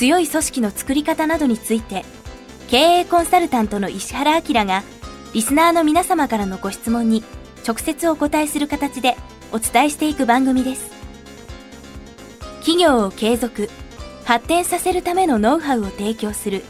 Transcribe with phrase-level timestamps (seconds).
[0.00, 2.06] 強い組織の作り方などについて
[2.70, 4.82] 経営コンサルタントの石原明が
[5.34, 7.22] リスナーの皆様からのご質問に
[7.68, 9.18] 直接お答えする形で
[9.52, 10.90] お伝えしていく番組です。
[12.60, 13.68] 企業を継続
[14.24, 16.64] 発展させるためのノウハウを提供する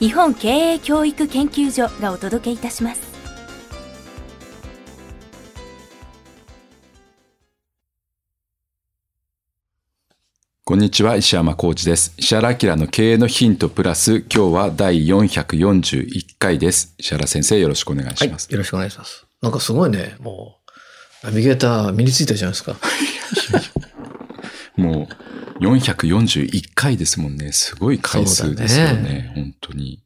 [0.00, 3.13] 日本経営教育研究所がお届けいたします。
[10.66, 12.14] こんにちは、石山浩二です。
[12.16, 16.94] 石原明の経営のヒントプラス、今日は第441回です。
[16.96, 18.50] 石原先生、よろしくお願いします。
[18.50, 19.26] よろしくお願いします。
[19.42, 20.56] なんかすごいね、も
[21.22, 22.76] う、ナビゲーター身についたじゃないですか。
[24.76, 25.06] も
[25.60, 27.52] う、441回ですもんね。
[27.52, 29.02] すごい回数ですよね。
[29.02, 30.00] ね本当に。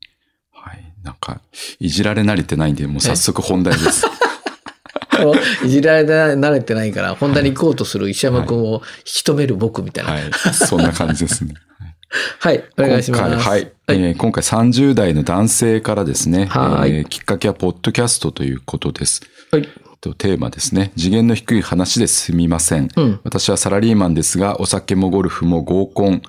[0.50, 0.92] はい。
[1.05, 1.40] なんか、
[1.78, 4.05] いじられ慣れてないんで、もう早速本題です。
[5.64, 10.12] いじられ慣れてないから、本題に行こうとする石山君を引き止める僕みたいな。
[10.12, 10.33] は、はいい。
[10.55, 11.55] そんな感じですね。
[12.78, 13.22] お願いします。
[13.22, 13.72] 今回、はい。
[13.89, 19.22] えー今回30代の男性からですね、はいえーきっかけはポッドキャストということです。
[19.50, 19.69] はい。
[20.00, 20.92] とテーマですね。
[20.96, 22.89] 次元の低い話ですみません。
[22.96, 26.22] うん私はサラリーマンですが、お酒もゴルフも合コン、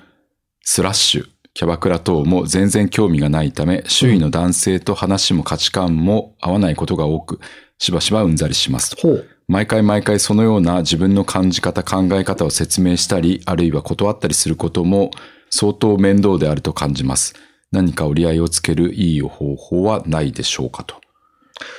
[0.62, 1.24] スラッシュ、
[1.54, 7.40] キャバクラ等も全然興味がないため、周囲の男性と話も価値観も合わないことが多く、
[7.80, 8.94] しばしばうんざりします。
[9.00, 9.26] ほう。
[9.48, 15.10] 毎回毎回そのような自分の感じ方、考え方を説明したり、あるいは断ったりすることも
[15.48, 17.34] 相当面倒であると感じます。
[17.72, 20.96] 何か折り合いをつけるいい方法はないでしょうかと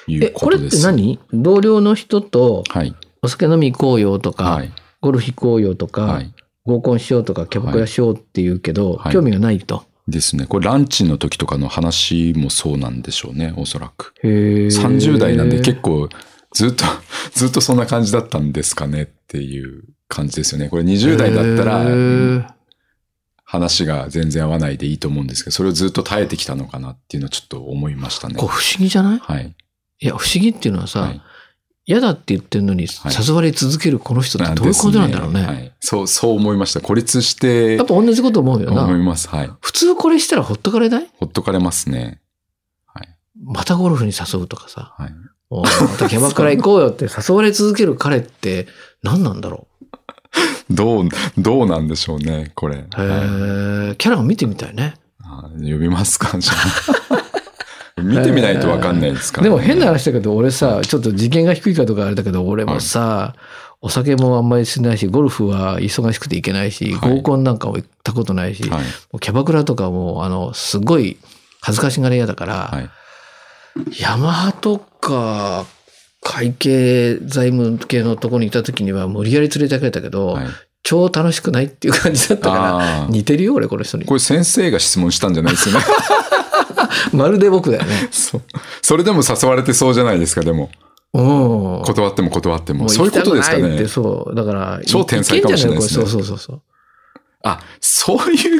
[0.07, 0.81] いえ、うこことれっです。
[0.81, 1.19] て何？
[1.33, 2.95] 同僚の人とはい。
[3.21, 4.73] お酒飲み行こうよとか、はい。
[5.01, 6.33] ゴルフ行こうよとか、はい。
[6.65, 9.83] 合コンしようとか、キャバクラしようって言うけど、はい興味がないと。
[10.07, 10.45] ですね。
[10.47, 14.13] これランチの時とかの話もそうなんでしょうね、おそらく。
[14.23, 16.09] へー30代なんで結構
[16.53, 16.83] ずっと、
[17.33, 20.69] ずっとそんな感じだったんですかねっていう感じですよね。
[20.69, 22.45] これ20代だったへらー
[23.43, 28.49] 話が全然合わないでいいと思うんですけど、それをずっと耐えてきたのかなっていうのはちょっと思いましたねこう。
[28.49, 29.19] 不思議じゃない？
[29.19, 29.55] はい。
[29.99, 31.21] いや、不思議っていうのはさ、はい。
[31.85, 35.39] 嫌だって言ってるのにはい誘われ続けるこの人ってどういうことなんだろうね。
[35.41, 35.73] ですはい。
[35.79, 36.81] そう、そう思いました。
[36.81, 38.83] 孤立してやっぱ同じこと思うよな。
[38.85, 39.27] 思います。
[39.29, 39.51] はい。
[39.61, 41.09] 普通これしたらほっとかれない？
[41.19, 42.21] ほっとかれますね。
[42.85, 43.09] はい。
[43.43, 44.93] またゴルフに誘うとかさ。
[44.97, 45.11] はい。
[45.49, 45.63] ま
[45.97, 48.67] たキャバクラ行こうよって誘われ続ける彼って
[49.03, 49.67] 何なんだろ
[50.71, 52.77] どう、どうなんでしょうね、これ。
[52.77, 52.79] う。
[52.79, 54.93] へはいーキャラを見てみたいね。
[55.23, 56.53] あ呼びますかじゃ
[57.09, 57.20] あ。
[58.01, 63.35] 見てみないとわかんないですから、でも変な話だけど、俺さ、ちょっと次元が低いかとかあれだけど、俺もさ、
[63.81, 69.19] お酒もあんまりしないし、ゴルフは忙しくて行けないし、はい合コンなんかも行ったことないし、はい。
[69.19, 71.17] キャバクラとかも、あの、すごい
[71.61, 72.89] 恥ずかしがり屋だから、はい。
[73.99, 75.65] ヤマハとか、
[76.21, 80.47] 会計財務系のところにいた時には無理やり連れてかれたけど、はい、
[80.83, 84.13] 超楽しくないっていう感じだったかあら、ー似てるよ、俺、この人にこ。
[84.13, 85.85] れ先生が質問したんじゃないですよね。
[87.13, 88.09] まるで僕だよね。
[88.11, 88.41] そう。
[88.81, 90.69] それでも誘われてそうじゃないですか、でも。
[91.13, 91.81] うん。
[91.83, 92.83] 断っても断っても。
[92.83, 93.87] もそういうことですかね。
[93.87, 94.35] そう。
[94.35, 96.61] だから、超天才かもしれないですねそうそうそうそう。
[97.43, 98.59] あ、そういう、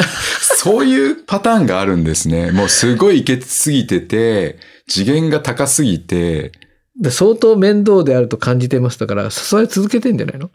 [0.57, 2.51] そういうパターンがあるんですね。
[2.53, 6.51] もうすごいいけすぎてて、次元が高すぎて、
[6.99, 10.49] で相当面倒であると感じてますだから、誘われ続けてんじゃないの？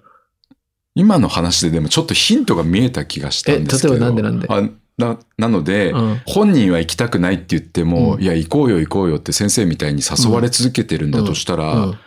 [0.95, 3.95] 今の話ででもちょっとヒントが見えた気がしたんですけど。
[3.95, 4.47] え例えばなんでなんで？
[4.49, 11.99] あな、なので、うん本人は行きたくないって言っても、うんいや、行こうよ行こうよって先生みたいに誘われ続けてるんだとしたら、うん。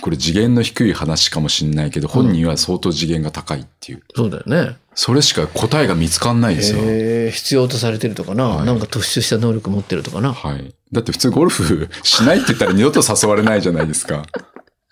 [0.00, 4.02] これ次元の低い話かもしれないけど、本人は相当次元が高いっていう。
[4.14, 4.76] そうだよね。
[4.94, 6.78] それしか答えが見つかんないですよ。
[6.78, 10.32] へえ必要とされてるとかな、はいなんか突出した能力持ってるとかな。
[10.32, 10.72] はい。
[10.92, 14.24] だって普通ゴルフしないって言ったら二度と誘われないじゃないですか。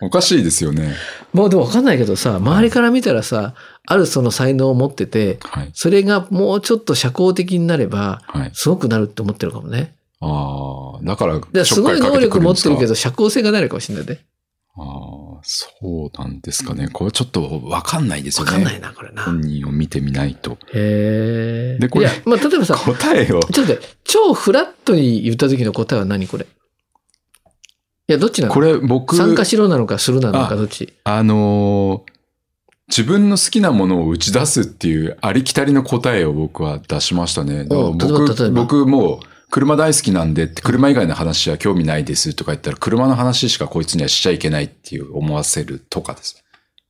[0.02, 0.94] おかしいですよね。
[1.32, 3.54] もうでも分かんないけどさ、周りから見たらさ、
[3.86, 5.70] あるその才能を持ってて、はい。
[5.74, 8.50] それがもうちょっと社交的になれば、はい。
[8.54, 9.94] すごくなるって思ってるかもね。
[10.20, 12.88] ああ、だから、ですごい能力持ってるけど。
[12.88, 14.20] ど、社交性がないのかもしれないね。
[14.76, 16.88] ああ、そうなんですかね。
[16.92, 18.52] これちょっとわかんないですよね。
[18.52, 19.24] 分かんないな、これな。
[19.24, 20.52] 本人を見てみないと。
[20.72, 21.78] へえ。
[21.78, 23.40] でこれいや、まあ、例えばさ、答えを。
[23.40, 26.46] ちょっと超フラットに言った時の答えは何これ？
[28.10, 28.54] いや、どっちなの？
[28.54, 30.92] これ僕、参加しろなのかするなのかあどっち？
[31.04, 32.10] あのー
[32.88, 37.64] 自分の好きなものを打ち出すっていうありきたりの答えを僕は出しましたね。
[37.68, 46.42] 僕、ば僕もう車大好きなんで車以外の話は興味ないですとか言ったら車の話しかこいつにはしちゃいけないっていう思わせるとかです。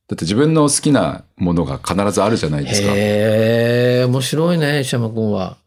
[0.07, 2.87] だって自分の好きなものが必ずあるじゃないですか。
[2.95, 5.57] へえ、面白いね、石山君は。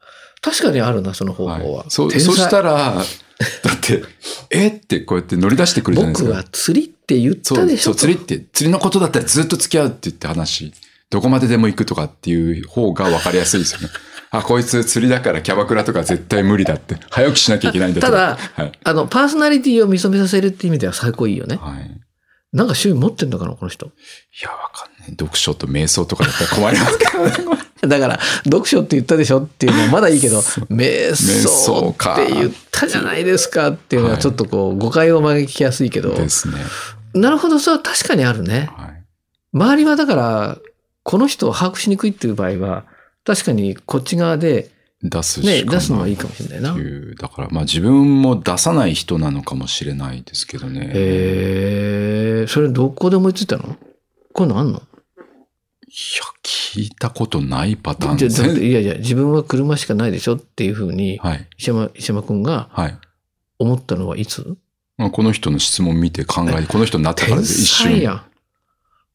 [0.42, 1.78] 確かにあるな、その方法は。
[1.78, 3.04] はい、そ天才そしたら、
[3.62, 4.02] だって、
[4.50, 4.68] え？
[4.68, 6.28] ってこうやって乗り出してくるじゃないですか。
[6.28, 10.72] 僕は釣りって言ったでしょそう、釣りって、釣りのことだったらずっと付き合うって言って話、
[11.10, 13.88] どこまででも行くとかっていう方が分かりやすいですよね。
[14.30, 16.96] あ、こいつ釣りだからキャバクラとか絶対無理だって。
[17.10, 18.72] 早起きしなきゃいけないんだとただはい。
[18.82, 21.56] あの、パーソナリティを認めさせるって意味では最高いいよね。
[21.56, 22.00] はい。
[22.54, 23.86] なんか趣味持ってんのかな、この人。
[23.86, 23.90] い
[24.40, 25.10] や、わかんない。
[25.10, 27.58] 読書と瞑想とかだったら困りますけどね。
[27.82, 36.54] だから、読書って言ったでしょっていうのはまだいいけど、瞑想って言ったじゃないですかっていうのははいちょっとこう、誤解を招きやすいけど、ですね。
[37.12, 38.70] なるほど、そう、確かにあるね。
[38.76, 39.02] はい。
[39.52, 40.58] 周りはだから、
[41.02, 42.84] この人を把握しにくいっていう場合は、
[43.24, 44.70] 確かにこっち側で
[45.04, 45.64] 出すしかなね、い。
[45.66, 46.80] 出すのはいいかもしれないなって。
[46.80, 50.90] いうだから、まあ自分も出さない人なのかもしれないですけどね。
[50.92, 53.76] へえ、それどこで思いついたの？
[54.32, 54.78] こういうのあんの？
[54.78, 54.82] いや、
[56.42, 61.48] 聞いたことないパターンですだっていやいや、自分は車しかないでしょっていうふうに、はい。
[61.58, 62.98] 石山、石山くんがはい。
[63.58, 64.56] 思ったのはいつ？
[64.96, 67.90] まあ、この人の質問見て考え、この人になったから天で一瞬。
[67.92, 68.22] 才やん。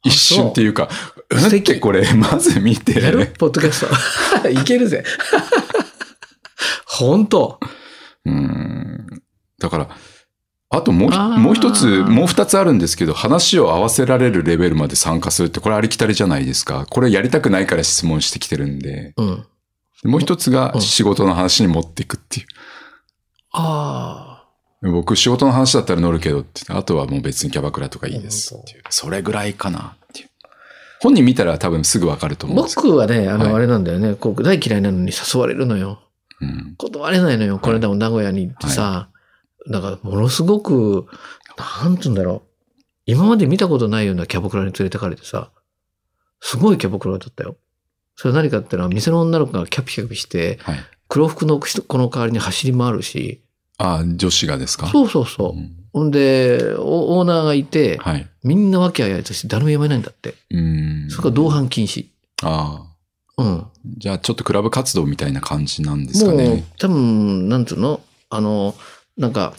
[0.04, 0.88] 一瞬っていうか、
[1.30, 3.00] うん ってこれ、まず見て。
[3.02, 3.86] やるポッドキャス
[4.42, 4.50] ト。
[4.50, 5.04] いけるぜ。
[7.00, 7.60] 本当
[8.26, 9.08] うん。
[9.60, 9.90] だから、
[10.72, 16.86] あともうもう一つ、もう二つあるんですけど、話を合わせられるレベルまで参加するって、これありきたりじゃないですか。
[16.90, 19.14] これやりたくないから質問してきてるんで。
[19.18, 19.46] うん。
[20.04, 22.46] もう一つがうん仕事の話に持っていくっていう。
[23.52, 24.46] あ
[24.82, 28.84] 僕、仕事の話だったら乗るけどって、あとはもう別にキャバクラとかいいですっていう。
[28.90, 30.30] それぐらいかなっていう。
[31.02, 32.50] 本人見たら多分すぐわかるとあ。
[32.50, 34.16] 思うんですけ僕はね、あの、はいあれなんだよね。
[34.16, 36.00] こう大嫌いなのに誘われるのよ。
[36.78, 37.60] 断れないのよ。
[37.60, 39.10] この間も名古屋に行ってさ。
[39.70, 41.08] だから、ものすごく、
[41.84, 42.82] なんつうんだろう。
[43.06, 45.52] 今まで見たことないようなキャバクラに連れてかれてさ。
[46.42, 47.58] すごいキャバクラだったよ。
[48.16, 50.80] それ何かっていうのは、店の女の子がキャピキャピして、はい。
[51.08, 53.42] 黒服の人この代わりに走り回るし。
[53.78, 54.88] あ、女子がですか？
[54.88, 55.60] そうそうそう。
[55.60, 58.28] んほんで、オオーナーがいて、はい。
[58.44, 60.36] みんなわけあいあいとして誰もやめないんだって。
[60.52, 61.08] うん。
[61.10, 62.08] それから同伴禁止。
[62.44, 62.89] ああ。
[63.40, 63.66] うん。
[63.98, 68.02] じゃあちょっとクラブ活動みたいな感じなんですかもうね。、多分、なんつうの？
[68.30, 68.76] あの、
[69.18, 69.54] なんか、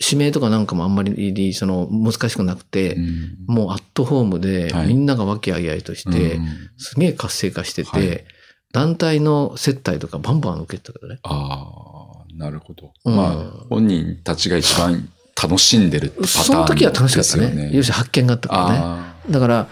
[0.00, 6.46] 指名とかなんかもあんまり、その、難しくなくて、うんもうアットホームで、はいみんながわけあいあいとして、うん
[6.78, 8.24] すげえ活性化してて、はい
[8.72, 11.20] 団体の接待とかバンバン受けてたけどね。
[11.22, 11.68] あ
[12.12, 12.92] あ、なるほど。
[13.04, 15.08] うんまあ、本人たちが一番
[15.40, 16.28] 楽しんでるパターンね。
[16.28, 17.70] その時は楽しかったね。
[17.72, 18.78] 要するに発見があったからね。
[18.82, 19.68] あだから、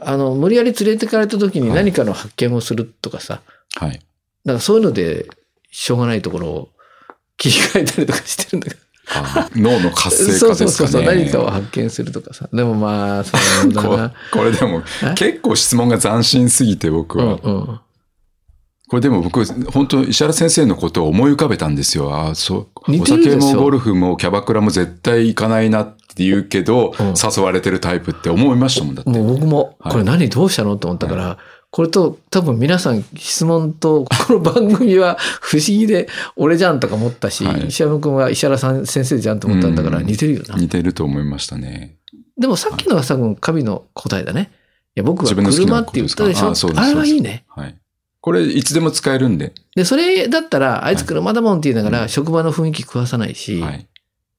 [0.00, 3.40] あの、無理やり連れてかれた時に何かの発見をするとかさ、
[3.80, 3.94] あ、はい。
[3.94, 5.26] だからそういうので、
[5.70, 6.68] しょうがないところを
[7.36, 8.80] 切り替えたりとかしてるんだけど。
[9.54, 10.88] 脳の活性そう化ですかね。
[10.88, 12.48] そうそうそう、何かを発見するとかさ。
[12.52, 13.36] でもまあ、そ
[13.68, 14.12] うだこな。
[14.32, 15.14] これでもえ？
[15.14, 17.38] 結構質問が斬新すぎて僕うんは。
[17.42, 17.80] うん。
[18.88, 22.14] これでも僕、本当石原先生のことを思い浮かべたんですよ。
[22.14, 23.00] ああ、そう。
[23.00, 29.10] お酒もゴルフもキャバクラも絶対行かないなって言うけど、うん誘われてるタイプって思いましたもんだって。
[29.10, 31.38] もう僕も、はいこれ何どうしたのと思ったから、
[31.70, 40.56] これと多分皆さん質問と、この番組は 不思議で俺じゃんとか思ったし、はい石山君は石原さん先生じゃんと思ったんだからうん似てるよな。
[40.56, 41.96] 似てると思いましたね。
[42.38, 44.50] でもさっきのは多分神の答えだね。
[44.96, 46.48] いや僕は車って言ったでしょ？
[46.76, 47.44] ああれはいいね。
[47.48, 47.74] はい。
[48.22, 49.52] これ、いつでも使えるんで。
[49.76, 53.86] で、それだったら、あいつ車だもんって言いながら、はい職場の雰囲気食わさないし、はい。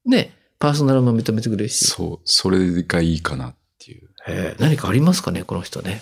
[0.05, 1.85] ね、パーソナルも認めてくれるし。
[1.85, 4.09] そう、それがいいかなっていう。
[4.27, 6.01] へえ何かありますかね、この人ね。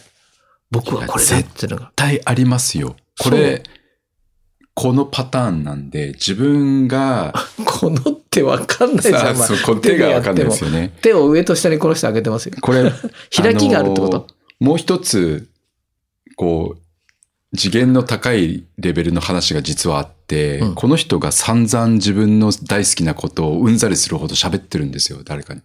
[0.72, 1.84] 僕はこれだってのが。
[1.84, 2.96] 絶対ありますよ。
[3.20, 3.64] これ、
[4.74, 7.34] このパターンなんで、自分が、
[7.66, 9.36] このってわかんないじゃん。
[9.36, 10.94] そう、手がわかんないですよね。
[11.02, 12.56] 手を上と下にこの人上げてますよ。
[12.62, 12.92] これ、
[13.36, 14.28] 開きがあるってこと、
[14.60, 15.50] もう一つ、
[16.36, 16.85] こう、
[17.56, 25.62] 次元の高いレベルの話が実はあって、うんこの人が散々自分の大好きなことをうんざりするほど喋ってるんですよ、誰かに。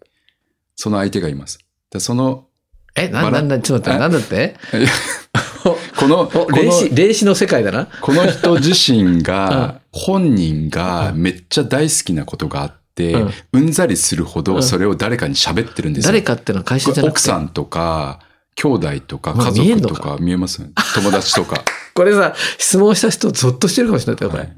[0.77, 1.59] その相手がいます。
[1.91, 2.47] でその、
[2.95, 4.57] え、な、んだ、ちょっと待って、なんだって？
[5.97, 7.87] この、霊視、霊視の世界だな。
[8.01, 16.09] この人自身が、 本人がめっちゃ大好きなことがあって、うんうんざりするほうんどそれを誰かに喋ってるんですよ。
[16.13, 17.21] 誰かってのは会社じゃなくて？
[17.21, 18.21] 奥さんとか、
[18.57, 20.63] 兄弟とか、家族とか見えます？
[20.95, 21.65] 友達とか。
[21.95, 24.43] これさ、質問した人ゾッとしてるかもしれないよ、これ。
[24.43, 24.57] はい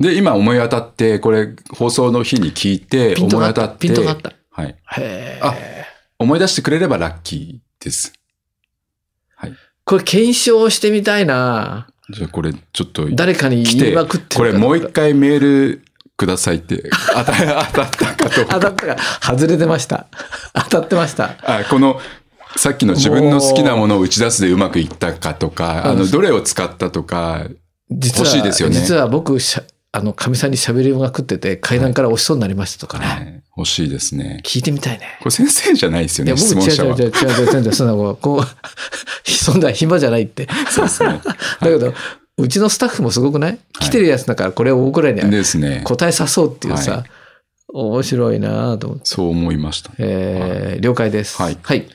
[0.00, 3.16] で、今思い当たって、これ放送の日に聞いて。
[3.18, 4.32] 思い当たって、ピントがあった。
[4.50, 4.68] はい。
[4.68, 5.40] へえ。
[5.42, 5.54] あ
[6.20, 8.12] 思い出してくれればラッキーです。
[9.36, 9.52] はい。
[9.84, 11.88] これ検証してみたいな。
[12.10, 14.92] じゃあこれちょっと、誰かに言いまくって、これもう一回。
[14.92, 15.84] 回メール
[16.16, 16.82] くださいって、
[17.14, 17.32] 当た
[17.66, 20.06] 当たったかと 当たったか、外れてました。
[20.54, 21.36] 当たってました。
[21.42, 22.00] あ、この、
[22.56, 27.46] さっきの自分の好きなものを打ち出すでうまくいったかとか、あの、うんどれを使ったとか、
[27.90, 33.06] 実は、欲しいですよね実は僕、しゃあの、神さんに喋りまくってて、階段から押しそうになりましたとかね。
[33.24, 34.40] ね欲しいですね。
[34.44, 35.18] 聞いてみたいね。
[35.20, 37.56] これ先生じゃないですよね、いや、僕、質問者は違う違う違う。
[37.56, 38.44] 違う違うそんなこう、こう、
[39.30, 40.46] そんな暇じゃないって。
[40.70, 41.20] そうですね。
[41.60, 41.94] だけど、
[42.36, 43.58] うちのスタッフもすごくない？
[43.80, 45.20] 来てるやつだから、これを僕らに。
[45.84, 47.04] 答えさそうっていうさ、は
[47.72, 49.06] 面白いなと思って。
[49.06, 49.90] そう思いました。
[49.98, 51.40] えー了解です。
[51.40, 51.88] はいはい。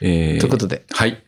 [0.00, 0.84] えーということで。
[0.90, 1.22] はい。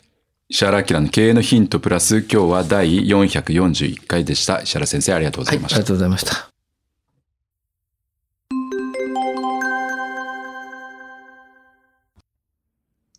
[0.49, 4.63] 石原明の経営のヒントプラス、今日は第441回でした。
[4.63, 5.77] 石原先生、ありがとうござはいい、あました。
[5.79, 6.51] りがとうございました。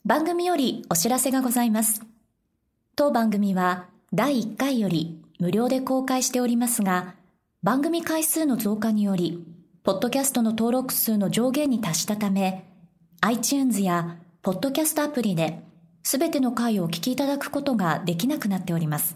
[0.03, 2.01] 番組よりお知らせがございます。
[2.97, 7.15] 当番組は第1回より無料で公開しておりますが、
[7.63, 9.45] 番組回数の増加により、
[9.83, 12.65] ポッドキャストの登録数の上限に達したため、
[13.21, 15.61] iTunes やポッドキャストアプリで、
[16.01, 19.15] すべての回をお聞きいただくことができなくなっております。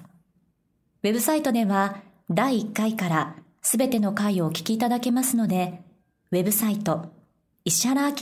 [1.02, 1.98] ウェブサイトでは、
[2.30, 5.82] 第1回からすべての回をお聞きいただけますので、
[6.30, 7.12] ウェブサイト、
[7.64, 8.18] 石原明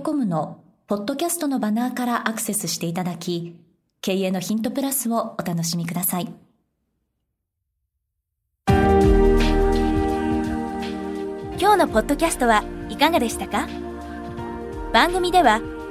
[0.00, 3.56] .com のポッドキャストのバナーからアクセスしていただき、
[4.00, 6.32] 経営のヒントプラスをお楽しみください。
[8.68, 8.78] 今
[11.72, 13.66] 日のポッドキャストはいかがでしたか？
[14.92, 15.60] 番組では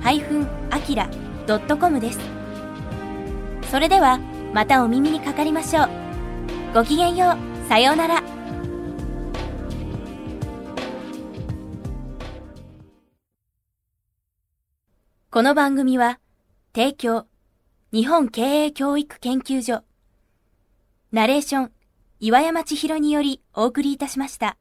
[0.00, 2.20] 石原 -akira.com です。
[3.70, 4.18] それでは
[4.54, 5.88] またお耳にかかりましょう。
[6.74, 7.68] ごきげんよう。
[7.68, 8.22] さようなら。
[15.30, 16.18] この番組は
[16.74, 17.26] 提供
[17.92, 19.84] 日本経営教育研究所
[21.12, 21.72] ナレーション
[22.18, 24.56] 岩山千尋によりお送りいたしました。